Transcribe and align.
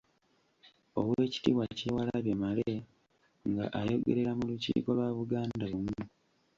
Oweekitiibwa 0.97 1.65
Kyewalabye 1.77 2.33
Male 2.41 2.71
nga 3.49 3.65
ayogerera 3.79 4.31
mu 4.37 4.43
lukiiko 4.49 4.89
lwa 4.97 5.09
Buganda 5.17 5.65
Bumu. 5.71 6.01